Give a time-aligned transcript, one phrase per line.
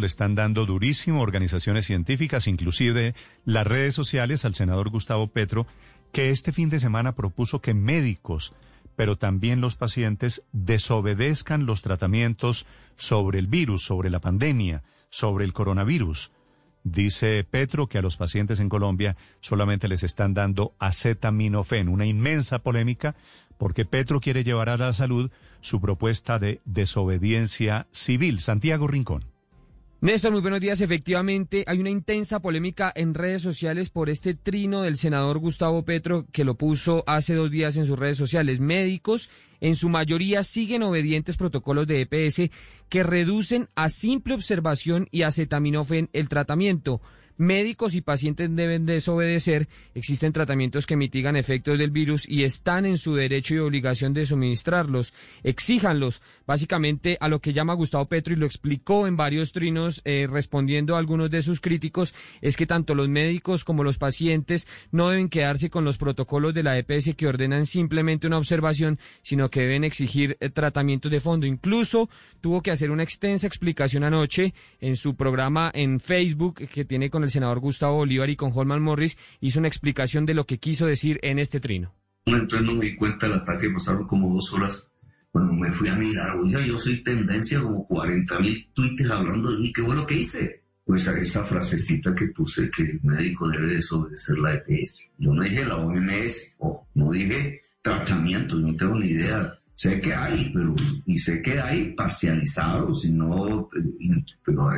[0.00, 5.66] le están dando durísimo organizaciones científicas, inclusive las redes sociales, al senador Gustavo Petro,
[6.12, 8.54] que este fin de semana propuso que médicos,
[8.96, 15.52] pero también los pacientes, desobedezcan los tratamientos sobre el virus, sobre la pandemia, sobre el
[15.52, 16.30] coronavirus.
[16.84, 22.58] Dice Petro que a los pacientes en Colombia solamente les están dando acetaminofén, una inmensa
[22.58, 23.16] polémica
[23.56, 25.30] porque Petro quiere llevar a la salud
[25.60, 28.40] su propuesta de desobediencia civil.
[28.40, 29.33] Santiago Rincón.
[30.04, 30.82] Néstor, muy buenos días.
[30.82, 36.26] Efectivamente, hay una intensa polémica en redes sociales por este trino del senador Gustavo Petro
[36.30, 38.60] que lo puso hace dos días en sus redes sociales.
[38.60, 39.30] Médicos,
[39.62, 42.50] en su mayoría, siguen obedientes protocolos de EPS
[42.90, 47.00] que reducen a simple observación y acetaminofén el tratamiento.
[47.36, 49.68] Médicos y pacientes deben desobedecer.
[49.94, 54.24] Existen tratamientos que mitigan efectos del virus y están en su derecho y obligación de
[54.24, 55.12] suministrarlos.
[55.42, 56.22] Exíjanlos.
[56.46, 60.94] Básicamente a lo que llama Gustavo Petro y lo explicó en varios trinos eh, respondiendo
[60.94, 65.28] a algunos de sus críticos es que tanto los médicos como los pacientes no deben
[65.28, 69.82] quedarse con los protocolos de la EPS que ordenan simplemente una observación, sino que deben
[69.82, 71.46] exigir eh, tratamientos de fondo.
[71.46, 72.08] Incluso
[72.40, 77.23] tuvo que hacer una extensa explicación anoche en su programa en Facebook que tiene con
[77.24, 80.86] el senador Gustavo Bolívar y con Holman Morris, hizo una explicación de lo que quiso
[80.86, 81.94] decir en este trino.
[82.26, 84.90] Entonces no me di cuenta del ataque, pasaron como dos horas.
[85.32, 89.58] Bueno, me fui a mirar, oiga, yo soy tendencia, como 40 mil tweets hablando de
[89.58, 90.62] mí, ¿qué bueno que hice?
[90.84, 95.10] Pues a esa frasecita que puse que el médico debe desobedecer la EPS.
[95.18, 99.52] Yo no dije la OMS, o no dije tratamiento, no tengo ni idea.
[99.74, 100.72] Sé que hay, pero
[101.04, 104.70] y sé que hay parcializados, y no, eh, pero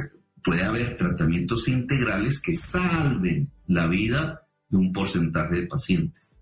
[0.46, 6.36] puede haber tratamientos integrales que salven la vida de un porcentaje de pacientes.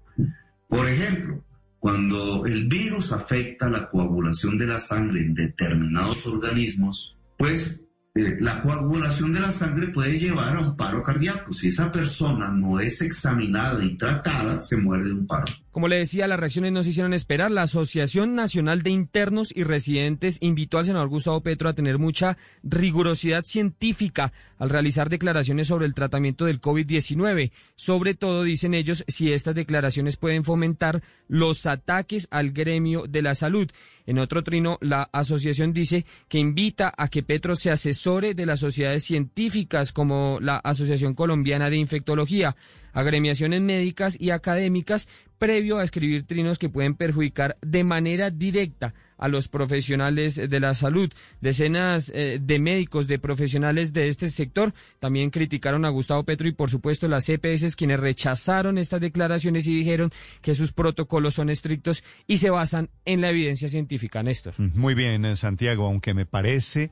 [0.68, 1.42] Por ejemplo,
[1.78, 8.60] cuando el virus afecta la coagulación de la sangre en determinados organismos, pues eh, la
[8.60, 11.54] coagulación de la sangre puede llevar a un paro cardíaco.
[11.54, 15.52] Si esa persona no es examinada y tratada, se muere de un paro.
[15.74, 17.50] Como le decía, las reacciones no se hicieron esperar.
[17.50, 22.38] La Asociación Nacional de Internos y Residentes invitó al senador Gustavo Petro a tener mucha
[22.62, 27.50] rigurosidad científica al realizar declaraciones sobre el tratamiento del COVID-19.
[27.74, 33.34] Sobre todo, dicen ellos, si estas declaraciones pueden fomentar los ataques al gremio de la
[33.34, 33.68] salud.
[34.06, 38.60] En otro trino, la asociación dice que invita a que Petro se asesore de las
[38.60, 42.54] sociedades científicas como la Asociación Colombiana de Infectología
[42.94, 49.28] agremiaciones médicas y académicas previo a escribir trinos que pueden perjudicar de manera directa a
[49.28, 51.12] los profesionales de la salud.
[51.40, 56.52] Decenas eh, de médicos, de profesionales de este sector también criticaron a Gustavo Petro y
[56.52, 62.04] por supuesto las EPS quienes rechazaron estas declaraciones y dijeron que sus protocolos son estrictos
[62.26, 64.54] y se basan en la evidencia científica, Néstor.
[64.58, 66.90] Muy bien, eh, Santiago, aunque me parece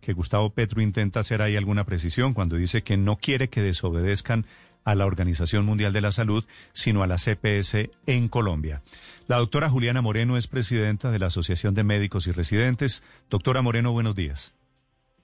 [0.00, 4.44] que Gustavo Petro intenta hacer ahí alguna precisión cuando dice que no quiere que desobedezcan
[4.84, 8.82] a la Organización Mundial de la Salud, sino a la CPS en Colombia.
[9.26, 13.02] La doctora Juliana Moreno es presidenta de la Asociación de Médicos y Residentes.
[13.30, 14.54] Doctora Moreno, buenos días.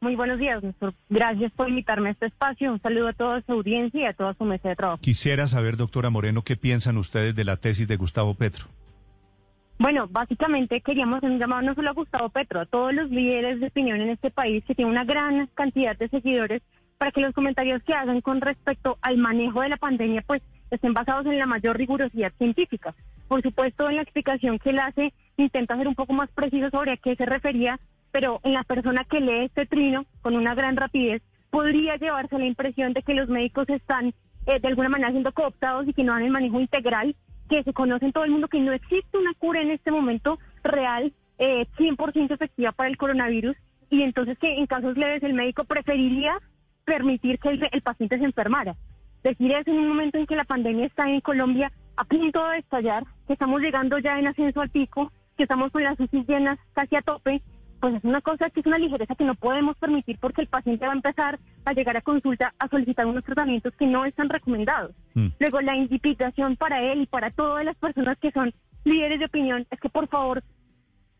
[0.00, 0.94] Muy buenos días, doctor.
[1.10, 2.72] Gracias por invitarme a este espacio.
[2.72, 5.00] Un saludo a toda su audiencia y a toda su mesa de trabajo.
[5.03, 8.66] Quisiera saber, doctora Moreno, qué piensan ustedes de la tesis de Gustavo Petro.
[9.78, 13.60] Bueno, básicamente queríamos hacer un llamado no solo a Gustavo Petro, a todos los líderes
[13.60, 16.62] de opinión en este país que tienen una gran cantidad de seguidores
[17.00, 20.93] para que los comentarios que hagan con respecto al manejo de la pandemia pues estén
[20.93, 22.94] basados en la mayor rigurosidad científica.
[23.27, 26.93] Por supuesto, en la explicación que él hace intenta ser un poco más preciso sobre
[26.93, 27.81] a qué se refería,
[28.12, 32.44] pero en la persona que lee este trino con una gran rapidez podría llevarse la
[32.44, 34.12] impresión de que los médicos están
[34.44, 37.17] eh, de alguna manera siendo cooptados y que no dan el manejo integral,
[37.49, 40.38] que se conoce en todo el mundo que no existe una cura en este momento
[40.62, 43.56] real, eh, 100% efectiva para el coronavirus,
[43.88, 46.38] y entonces que en casos leves el médico preferiría
[46.91, 48.75] permitir que el, paciente se enfermara.
[49.23, 52.59] Decir eso en un momento en que la pandemia está en Colombia a punto de
[52.59, 56.59] estallar, que estamos llegando ya en ascenso al pico, que estamos con las UCI llenas
[56.73, 57.43] casi a tope,
[57.79, 60.84] pues es una cosa que es una ligereza que no podemos permitir porque el paciente
[60.84, 64.91] va a empezar a llegar a consulta a solicitar unos tratamientos que no están recomendados.
[65.14, 65.29] Mm.
[65.38, 69.64] Luego la invitación para él y para todas las personas que son líderes de opinión
[69.70, 70.43] es que por favor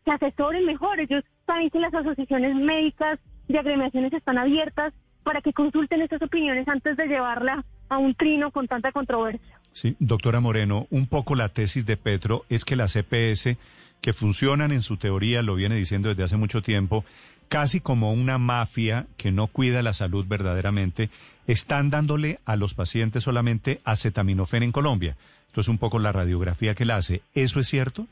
[0.03, 0.99] se asesoren mejor.
[0.99, 6.67] Ellos saben que las asociaciones médicas de agremiaciones están abiertas para que consulten estas opiniones
[6.67, 9.59] antes de llevarla a un trino con tanta controversia.
[9.71, 13.57] Sí, doctora Moreno, un poco la tesis de Petro es que las CPS
[14.01, 17.05] que funcionan en su teoría, lo viene diciendo desde hace mucho tiempo,
[17.47, 21.09] casi como una mafia que no cuida la salud verdaderamente,
[21.47, 25.17] están dándole a los pacientes solamente acetaminofén en Colombia.
[25.47, 27.21] Entonces, un poco la radiografía que la hace.
[27.35, 28.07] ¿Eso es cierto?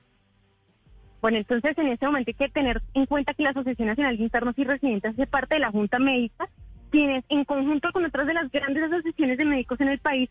[1.21, 4.23] Bueno, entonces en este momento hay que tener en cuenta que la Asociación Nacional de
[4.23, 6.47] Internos y Residentes hace parte de la Junta Médica
[6.89, 10.29] quienes en conjunto con otras de las grandes asociaciones de médicos en el país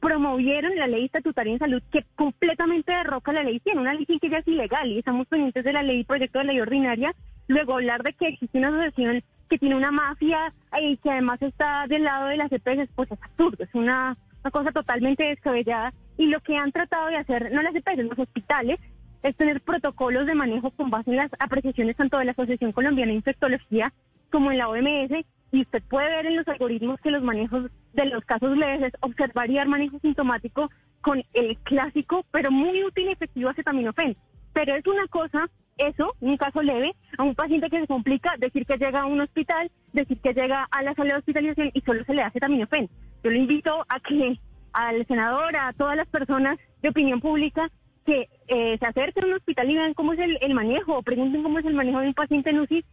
[0.00, 4.28] promovieron la ley estatutaria en salud que completamente derroca la ley 100, una ley que
[4.28, 7.14] ya es ilegal y estamos pendientes de la ley, proyecto de ley ordinaria,
[7.48, 11.86] luego hablar de que existe una asociación que tiene una mafia y que además está
[11.88, 14.16] del lado de las EPS, pues es absurdo, es una,
[14.52, 18.78] cosa totalmente descabellada y lo que han tratado de hacer, no las EPS, los hospitales,
[19.24, 23.10] es tener protocolos de manejo con base en las apreciaciones tanto de la Asociación Colombiana
[23.10, 23.92] de Infectología
[24.30, 28.06] como en la OMS y usted puede ver en los algoritmos que los manejos de
[28.06, 30.70] los casos leves es observar y dar manejo sintomático
[31.00, 34.16] con el clásico, pero muy útil y efectivo acetaminofén.
[34.52, 35.48] Pero es una cosa,
[35.78, 39.20] eso, un caso leve, a un paciente que se complica, decir que llega a un
[39.20, 42.88] hospital, decir que llega a la sala de hospitalización y solo se le da acetaminofén.
[43.22, 44.38] Yo le invito a que
[44.72, 47.70] al senador, a todas las personas de opinión pública,
[48.04, 51.42] que eh, se acerquen a un hospital y vean cómo es el, manejo, o pregunten
[51.42, 52.84] cómo es el manejo de un paciente en UCI,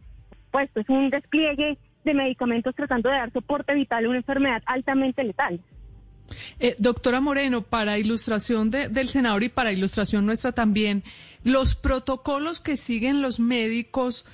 [0.50, 5.24] pues es un despliegue de medicamentos tratando de dar soporte vital a una enfermedad altamente
[5.24, 5.60] letal.
[6.58, 11.02] Eh, doctora Moreno, para ilustración del senador y para ilustración nuestra también,
[11.42, 14.26] los protocolos que siguen los médicos,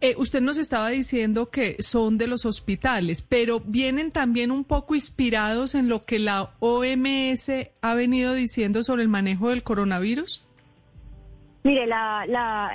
[0.00, 4.94] eh, usted nos estaba diciendo que son de los hospitales, pero vienen también un poco
[4.94, 7.50] inspirados en lo que la OMS
[7.80, 10.42] ha venido diciendo sobre el manejo del coronavirus.
[11.62, 12.24] Mire, la,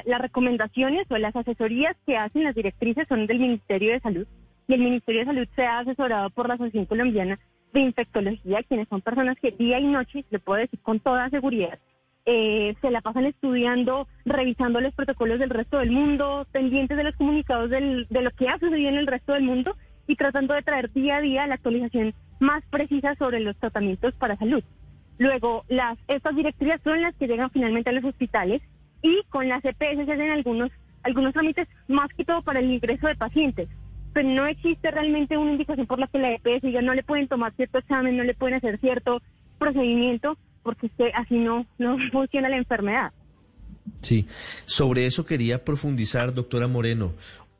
[0.05, 4.27] las recomendaciones o las asesorías que hacen las directrices son del Ministerio de Salud
[4.67, 7.39] y el Ministerio de Salud se ha asesorado por la Asociación Colombiana
[7.73, 11.79] de Infectología, quienes son personas que día y noche, le puedo decir con toda seguridad,
[12.25, 17.15] eh, se la pasan estudiando, revisando los protocolos del resto del mundo, pendientes de los
[17.15, 19.75] comunicados de lo que ha sucedido en el resto del mundo
[20.07, 24.37] y tratando de traer día a día la actualización más precisa sobre los tratamientos para
[24.37, 24.63] salud.
[25.17, 28.61] Luego, las, estas directrices son las que llegan finalmente a los hospitales
[29.01, 30.71] y con las EPS se hacen algunos,
[31.03, 33.67] algunos trámites más que todo para el ingreso de pacientes
[34.13, 37.27] pero no existe realmente una indicación por la que la EPS ya no le pueden
[37.27, 39.21] tomar cierto examen, no le pueden hacer cierto
[39.57, 43.11] procedimiento, porque así no, no funciona la enfermedad.
[44.01, 44.27] Sí,
[44.65, 47.13] sobre eso quería profundizar, doctora Moreno.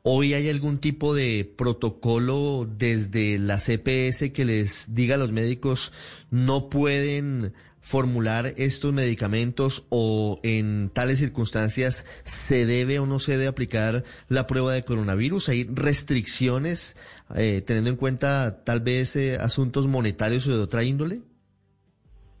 [0.04, 5.92] ¿Hoy hay algún tipo de protocolo desde la CPS que les diga a los médicos
[6.30, 7.52] no pueden
[7.82, 14.46] formular estos medicamentos o en tales circunstancias se debe o no se debe aplicar la
[14.46, 15.50] prueba de coronavirus?
[15.50, 16.96] ¿Hay restricciones
[17.36, 21.20] eh, teniendo en cuenta tal vez eh, asuntos monetarios o de otra índole?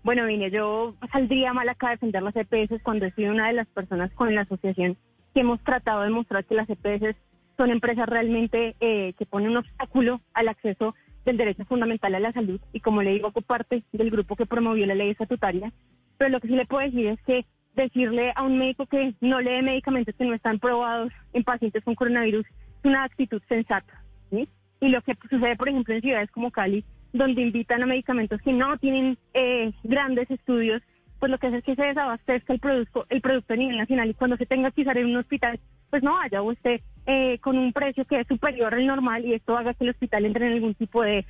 [0.04, 3.68] Bueno, vine, yo saldría mal acá a defender las EPS cuando soy una de las
[3.68, 4.96] personas con la asociación
[5.34, 7.16] que hemos tratado de mostrar que las EPS
[7.56, 10.94] son empresas realmente eh, que ponen un obstáculo al acceso
[11.24, 14.46] del derecho fundamental a la salud y como le digo, hago parte del grupo que
[14.46, 15.72] promovió la ley estatutaria,
[16.18, 19.40] pero lo que sí le puedo decir es que decirle a un médico que no
[19.40, 24.02] lee medicamentos que no están probados en pacientes con coronavirus es una actitud sensata.
[24.30, 28.52] Y lo que sucede, por ejemplo, en ciudades como Cali, donde invitan a medicamentos que
[28.52, 30.82] no tienen eh, grandes estudios,
[31.22, 34.10] pues lo que hace es que se desabastezca el producto, el producto a nivel nacional
[34.10, 37.56] y cuando se tenga que usar en un hospital, pues no vaya usted eh, con
[37.56, 40.54] un precio que es superior al normal y esto haga que el hospital entre en
[40.54, 41.24] algún tipo de...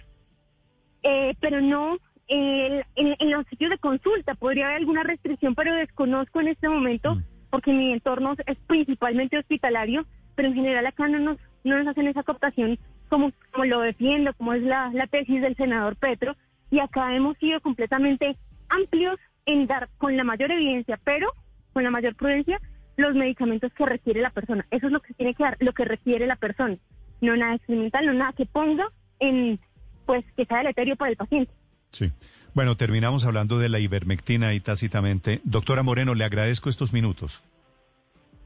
[1.02, 2.82] Eh, pero no, en,
[3.30, 7.24] los sitios de consulta podría haber alguna restricción, pero desconozco en este momento mm.
[7.50, 12.06] porque mi entorno es principalmente hospitalario, pero en general acá no nos, no nos hacen
[12.06, 12.78] esa cooptación
[13.10, 16.34] como, como lo defiendo, como es la, la tesis del senador Petro,
[16.70, 18.38] y acá hemos sido completamente
[18.70, 21.32] amplios en dar con la mayor evidencia, pero
[21.72, 22.60] con la mayor prudencia,
[22.96, 24.66] los medicamentos que requiere la persona.
[24.70, 26.76] Eso es lo que tiene que dar, lo que requiere la persona.
[27.20, 28.88] No nada experimental, no nada que ponga
[29.20, 29.58] en,
[30.06, 31.52] pues, que sea deleterio para el paciente.
[31.90, 32.10] Sí.
[32.54, 35.40] Bueno, terminamos hablando de la ivermectina y tácitamente.
[35.44, 37.42] Doctora Moreno, le agradezco estos minutos.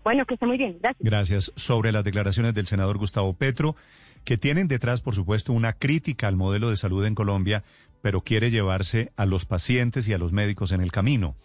[0.04, 0.78] Bueno, que esté muy bien.
[0.80, 1.04] Gracias.
[1.04, 1.52] Gracias.
[1.56, 3.74] Sobre las declaraciones del senador Gustavo Petro,
[4.26, 7.62] que tienen detrás, por supuesto, una crítica al modelo de salud en Colombia,
[8.02, 11.36] pero quiere llevarse a los pacientes y a los médicos en el camino.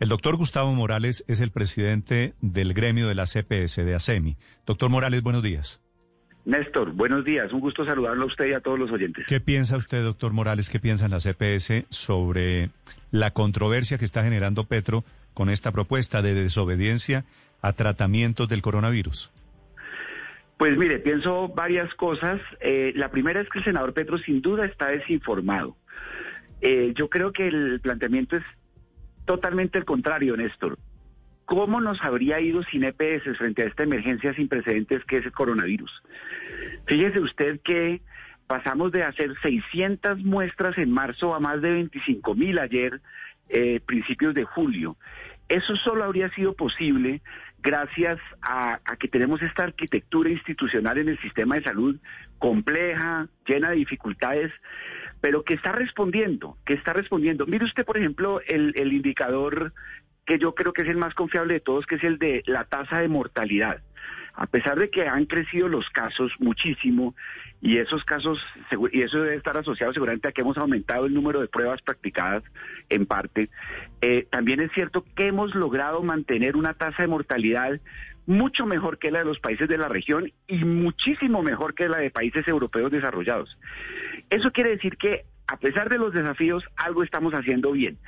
[0.00, 4.38] El doctor Gustavo Morales es el presidente del gremio de la CPS de ASEMI.
[4.66, 5.82] Doctor Morales, buenos días.
[6.46, 7.52] Néstor, buenos días.
[7.52, 9.26] Un gusto saludarlo a usted y a todos los oyentes.
[9.28, 12.70] ¿Qué piensa usted, doctor Morales, qué piensa en la CPS sobre
[13.10, 17.26] la controversia que está generando Petro con esta propuesta de desobediencia
[17.60, 19.30] a tratamientos del coronavirus?
[20.62, 22.40] Pues mire, pienso varias cosas.
[22.60, 25.76] Eh, la primera es que el senador Petro sin duda está desinformado.
[26.60, 28.44] Eh, yo creo que el planteamiento es
[29.24, 30.78] totalmente el contrario, Néstor.
[31.46, 35.32] ¿Cómo nos habría ido sin EPS frente a esta emergencia sin precedentes que es el
[35.32, 35.90] coronavirus?
[36.86, 38.00] Fíjese usted que
[38.46, 43.00] pasamos de hacer 600 muestras en marzo a más de 25 mil ayer,
[43.48, 44.96] eh, principios de julio.
[45.48, 47.20] Eso solo habría sido posible
[47.62, 51.96] gracias a, que tenemos esta arquitectura institucional en el sistema de salud
[52.38, 54.52] compleja, llena de dificultades,
[55.20, 57.46] pero que está respondiendo, que está respondiendo.
[57.46, 59.72] Mire usted, por ejemplo, el, el indicador
[60.26, 62.64] que yo creo que es el más confiable de todos, que es el de la
[62.64, 63.80] tasa de mortalidad.
[64.34, 67.14] A pesar de que han crecido los casos muchísimo
[67.60, 68.38] y esos casos,
[68.92, 72.42] y eso debe estar asociado seguramente a que hemos aumentado el número de pruebas practicadas
[72.88, 73.50] en parte,
[74.00, 77.80] eh, también es cierto que hemos logrado mantener una tasa de mortalidad
[78.26, 81.98] mucho mejor que la de los países de la región y muchísimo mejor que la
[81.98, 83.58] de países europeos desarrollados.
[84.30, 87.98] Eso quiere decir que a pesar de los desafíos, algo estamos haciendo bien.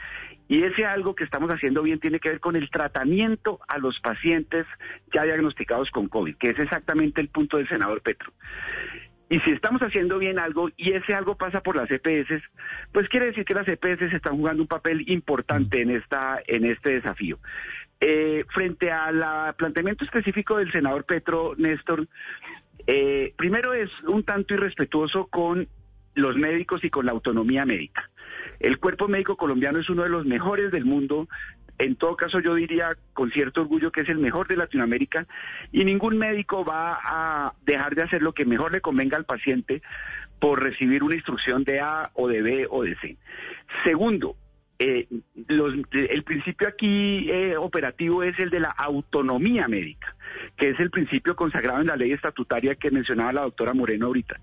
[0.46, 3.98] Y ese algo que estamos haciendo bien tiene que ver con el tratamiento a los
[4.00, 4.66] pacientes
[5.12, 8.32] ya diagnosticados con COVID, que es exactamente el punto del senador Petro.
[9.30, 12.42] Y si estamos haciendo bien algo y ese algo pasa por las EPS,
[12.92, 16.94] pues quiere decir que las EPS están jugando un papel importante en esta en este
[17.00, 17.38] desafío.
[18.00, 22.06] Eh, frente al planteamiento específico del senador Petro Néstor,
[22.86, 25.68] eh, primero es un tanto irrespetuoso con
[26.14, 28.10] los médicos y con la autonomía médica.
[28.60, 31.28] El cuerpo médico colombiano es uno de los mejores del mundo.
[31.78, 35.26] En todo caso, yo diría con cierto orgullo que es el mejor de Latinoamérica
[35.72, 39.82] y ningún médico va a dejar de hacer lo que mejor le convenga al paciente
[40.38, 43.16] por recibir una instrucción de A o de B o de C.
[43.84, 44.36] Segundo,
[44.78, 45.06] eh,
[45.46, 50.16] el principio aquí eh, operativo es el de la autonomía médica,
[50.56, 54.40] que es el principio consagrado en la ley estatutaria que mencionaba la doctora Moreno ahorita.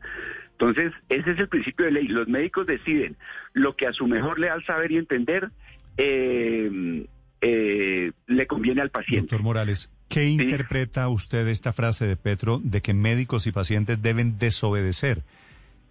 [0.62, 2.08] Entonces, ese es el principio de ley.
[2.08, 3.18] Los médicos deciden
[3.54, 5.50] lo que a su mejor leal saber y entender
[5.98, 7.08] eh,
[7.42, 9.22] eh, le conviene al paciente.
[9.22, 14.38] Doctor Morales, ¿qué interpreta usted esta frase de Petro de que médicos y pacientes deben
[14.38, 15.24] desobedecer?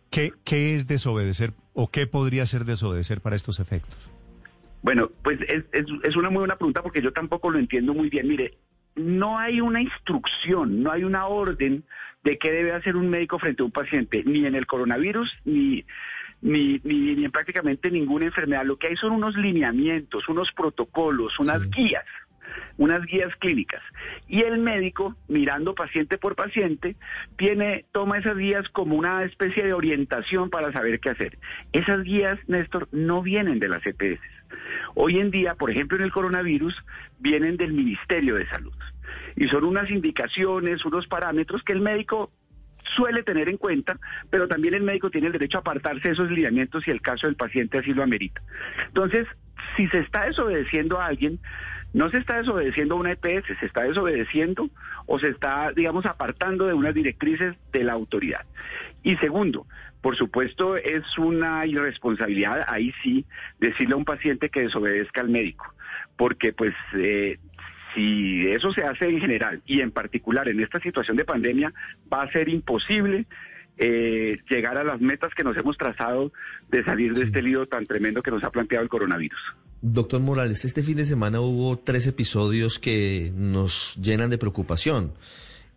[0.08, 3.98] ¿Qué, qué es desobedecer o qué podría ser desobedecer para estos efectos?
[4.82, 8.08] Bueno, pues es, es, es una muy buena pregunta porque yo tampoco lo entiendo muy
[8.08, 8.28] bien.
[8.28, 8.56] Mire,
[8.96, 11.84] no hay una instrucción, no hay una orden
[12.22, 15.84] de qué debe hacer un médico frente a un paciente, ni en el coronavirus, ni,
[16.42, 18.64] ni, ni, en prácticamente ninguna enfermedad.
[18.64, 22.04] Lo que hay son unos lineamientos, unos protocolos, unas guías
[22.78, 23.82] unas guías clínicas.
[24.28, 26.96] Y el médico, mirando paciente por paciente,
[27.36, 31.38] tiene, toma esas guías como una especie de orientación para saber qué hacer.
[31.72, 34.20] Esas guías, Néstor, no vienen de las EPS.
[34.94, 36.74] Hoy en día, por ejemplo, en el coronavirus,
[37.18, 38.72] vienen del Ministerio de Salud.
[39.36, 42.32] Y son unas indicaciones, unos parámetros que el médico
[42.96, 43.98] suele tener en cuenta,
[44.30, 47.26] pero también el médico tiene el derecho a apartarse de esos lineamientos si el caso
[47.26, 48.42] del paciente así lo amerita.
[48.88, 49.26] Entonces,
[49.76, 51.38] si se está desobedeciendo a alguien,
[51.92, 54.70] no se está desobedeciendo a una EPS, se está desobedeciendo
[55.06, 58.46] o se está, digamos, apartando de unas directrices de la autoridad.
[59.02, 59.66] Y segundo,
[60.00, 63.24] por supuesto, es una irresponsabilidad, ahí sí,
[63.58, 65.74] decirle a un paciente que desobedezca al médico,
[66.16, 67.38] porque pues eh,
[67.94, 71.72] si eso se hace en general y en particular en esta situación de pandemia,
[72.12, 73.26] va a ser imposible
[73.82, 76.32] eh, llegar a las metas que nos hemos trazado
[76.70, 79.40] de salir de este lío tan tremendo que nos ha planteado el coronavirus.
[79.80, 85.12] Doctor Morales, este fin de semana hubo tres episodios que nos llenan de preocupación.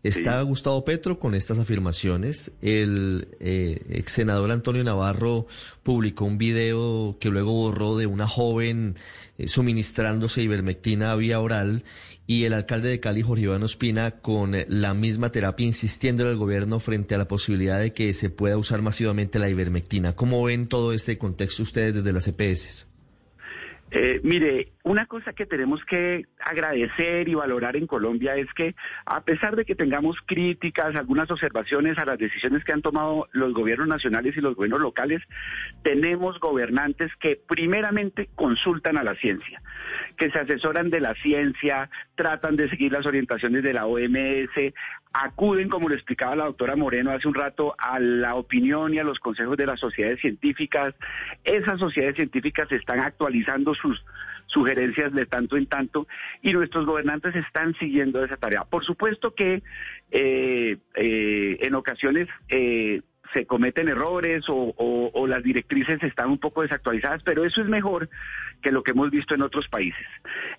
[0.03, 2.51] Está Gustavo Petro con estas afirmaciones.
[2.61, 5.47] El eh, ex senador Antonio Navarro
[5.81, 8.97] publicó un video que luego borró de una joven
[9.37, 11.85] eh, suministrándose ivermectina vía oral
[12.27, 16.81] y el alcalde de Cali, Jorge Iván Ospina, con la misma terapia insistiendo al gobierno
[16.81, 20.17] frente a la posibilidad de que se pueda usar masivamente la ivermectina.
[20.17, 22.89] ¿Cómo ven todo este contexto ustedes desde las EPS?
[23.95, 28.75] Eh, mire, una cosa que tenemos que agradecer y valorar en Colombia es que
[29.05, 33.53] a pesar de que tengamos críticas, algunas observaciones a las decisiones que han tomado los
[33.53, 35.21] gobiernos nacionales y los gobiernos locales,
[35.83, 39.61] tenemos gobernantes que primeramente consultan a la ciencia,
[40.17, 44.73] que se asesoran de la ciencia, tratan de seguir las orientaciones de la OMS,
[45.13, 49.03] acuden, como le explicaba la doctora Moreno hace un rato, a la opinión y a
[49.03, 50.93] los consejos de las sociedades científicas.
[51.45, 54.03] Esas sociedades científicas están actualizando sus
[54.47, 56.07] sugerencias de tanto en tanto
[56.41, 58.63] y nuestros gobernantes están siguiendo esa tarea.
[58.63, 59.63] Por supuesto que
[60.11, 63.01] eh, eh, en ocasiones eh,
[63.33, 68.09] se cometen errores o, las directrices están un poco desactualizadas, pero eso es mejor
[68.61, 70.05] que lo que hemos visto en otros países.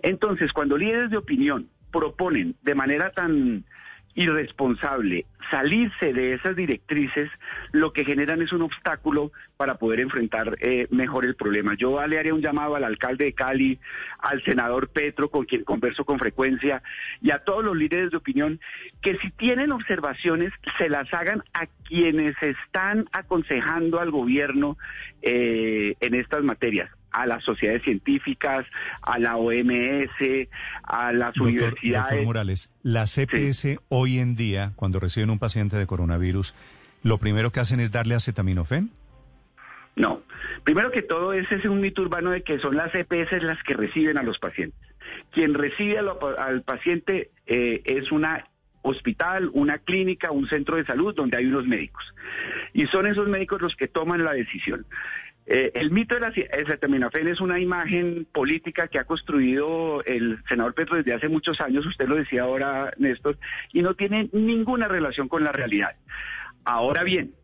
[0.02, 3.64] Entonces, cuando líderes de opinión proponen de manera tan
[4.14, 7.30] irresponsable salirse de esas directrices,
[7.72, 11.74] lo que generan es un obstáculo para poder enfrentar eh, mejor el problema.
[11.76, 13.78] Yo le haría un llamado al alcalde de Cali,
[14.18, 16.82] al senador Petro, con quien converso con frecuencia,
[17.20, 18.60] y a todos los líderes de opinión,
[19.00, 24.76] que si tienen observaciones, se las hagan a quienes están aconsejando al gobierno
[25.22, 28.66] eh, en estas materias a las sociedades científicas,
[29.00, 30.48] a la OMS,
[30.82, 32.10] a las universidades.
[32.10, 36.54] Doctor Morales, la CPS hoy en día, cuando reciben un paciente de coronavirus,
[37.04, 38.90] ¿lo primero que hacen es darle acetaminofén?
[39.94, 40.22] No.
[40.64, 43.74] Primero que todo, ese es un mito urbano de que son las EPS las que
[43.74, 44.80] reciben a los pacientes.
[45.30, 48.44] Quien recibe al, paciente eh, es una
[48.82, 52.04] hospital, una clínica, un centro de salud donde hay unos médicos.
[52.72, 54.84] Y son esos médicos los que toman la decisión.
[55.46, 60.74] Eh, el mito de la acetaminofén es una imagen política que ha construido el senador
[60.74, 63.38] Petro desde hace muchos años, usted lo decía ahora, Néstor,
[63.72, 65.96] y no tiene ninguna relación con la realidad.
[66.64, 67.34] Ahora bien,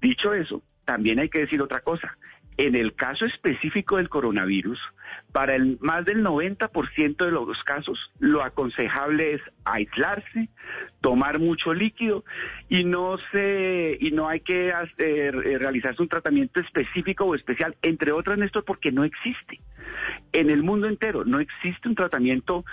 [0.00, 2.16] dicho eso, también hay que decir otra cosa.
[2.62, 4.78] En el caso específico del coronavirus,
[5.32, 10.48] para el más del 90% de los casos, lo aconsejable es aislarse,
[11.00, 12.24] tomar mucho líquido
[12.68, 17.74] y no se y no hay que hacer, eh, realizarse un tratamiento específico o especial,
[17.82, 19.58] entre otras, Néstor, porque no existe.
[20.32, 22.64] En el mundo entero no existe un tratamiento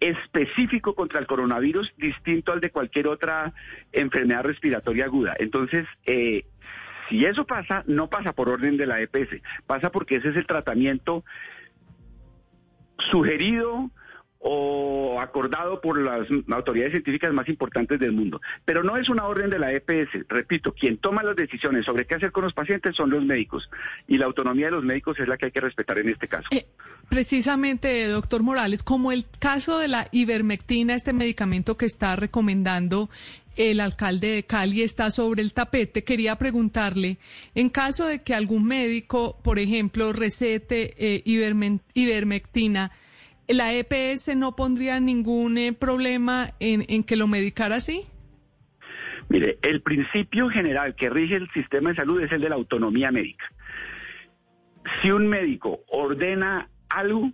[0.00, 3.52] específico contra el coronavirus distinto al de cualquier otra
[3.92, 5.36] enfermedad respiratoria aguda.
[5.38, 6.46] Entonces, eh,
[7.08, 10.46] si eso pasa, no pasa por orden de la EPS, pasa porque ese es el
[10.46, 11.24] tratamiento
[13.10, 13.90] sugerido
[14.40, 18.40] o acordado por las autoridades científicas más importantes del mundo.
[18.64, 20.28] Pero no es una orden de la EPS.
[20.28, 23.68] Repito, quien toma las decisiones sobre qué hacer con los pacientes son los médicos.
[24.06, 26.48] Y la autonomía de los médicos es la que hay que respetar en este caso.
[26.52, 26.66] Eh,
[27.08, 33.08] precisamente, doctor Morales, como el caso de la ivermectina, este medicamento que está recomendando
[33.56, 37.18] el alcalde de Cali está sobre el tapete, quería preguntarle,
[37.56, 41.22] en caso de que algún médico, por ejemplo, recete eh,
[41.94, 42.92] ivermectina,
[43.48, 48.06] ¿la EPS no pondría ningún eh, problema en, en que lo medicara así?
[49.28, 53.10] Mire, el principio general que rige el sistema de salud es el de la autonomía
[53.10, 53.44] médica.
[55.02, 57.32] Si un médico ordena algo,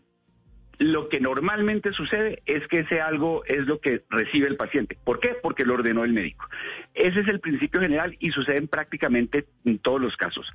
[0.78, 4.98] lo que normalmente sucede es que ese algo es lo que recibe el paciente.
[5.04, 5.36] ¿Por qué?
[5.40, 6.48] Porque lo ordenó el médico.
[6.94, 10.52] Ese es el principio general y sucede en prácticamente en todos los casos.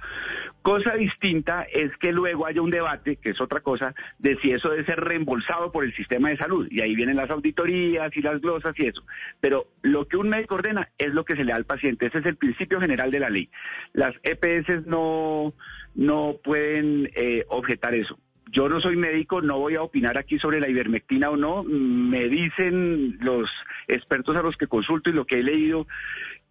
[0.62, 4.70] Cosa distinta es que luego haya un debate, que es otra cosa, de si eso
[4.70, 6.68] debe ser reembolsado por el sistema de salud.
[6.70, 9.04] Y ahí vienen las auditorías y las glosas y eso.
[9.40, 12.08] Pero lo que un médico ordena es lo que se le da al paciente.
[12.08, 13.50] Ese es el principio general de la ley.
[13.94, 15.54] Las EPS no,
[15.96, 18.20] no pueden eh, objetar eso.
[18.52, 21.64] Yo no soy médico, no voy a opinar aquí sobre la ivermectina o no.
[21.64, 23.50] Me dicen los
[23.88, 25.88] expertos a los que consulto y lo que he leído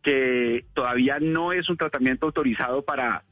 [0.02, 3.24] que todavía no es un tratamiento autorizado para,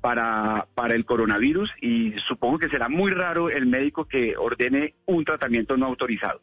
[0.00, 5.24] para, para el coronavirus y supongo que será muy raro el médico que ordene un
[5.24, 6.40] tratamiento no autorizado.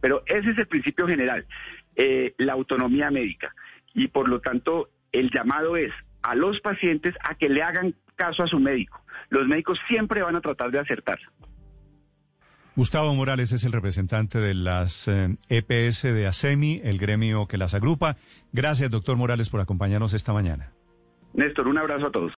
[0.00, 1.46] Pero ese es el principio general,
[1.96, 3.54] eh, la autonomía médica.
[3.94, 5.92] Y por lo tanto, el llamado es
[6.22, 9.01] a los pacientes a que le hagan caso a su médico.
[9.32, 11.18] Los médicos siempre van a tratar de acertar.
[12.76, 17.56] Gustavo Morales es el representante de las EPS eh, e de ASEMI, el gremio que
[17.56, 18.16] las agrupa.
[18.52, 20.72] Gracias, doctor Morales, por acompañarnos esta mañana.
[21.32, 22.30] Néstor, un abrazo a todos.